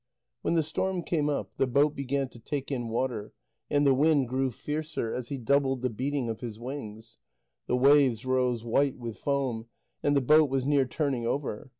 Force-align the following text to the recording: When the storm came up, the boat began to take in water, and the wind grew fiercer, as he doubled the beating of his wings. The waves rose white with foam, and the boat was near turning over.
When 0.41 0.55
the 0.55 0.63
storm 0.63 1.03
came 1.03 1.29
up, 1.29 1.53
the 1.57 1.67
boat 1.67 1.95
began 1.95 2.27
to 2.29 2.39
take 2.39 2.71
in 2.71 2.89
water, 2.89 3.33
and 3.69 3.85
the 3.85 3.93
wind 3.93 4.27
grew 4.29 4.49
fiercer, 4.49 5.13
as 5.13 5.27
he 5.27 5.37
doubled 5.37 5.83
the 5.83 5.91
beating 5.91 6.27
of 6.27 6.39
his 6.39 6.57
wings. 6.59 7.19
The 7.67 7.77
waves 7.77 8.25
rose 8.25 8.63
white 8.63 8.97
with 8.97 9.19
foam, 9.19 9.67
and 10.01 10.15
the 10.15 10.19
boat 10.21 10.49
was 10.49 10.65
near 10.65 10.87
turning 10.87 11.27
over. 11.27 11.69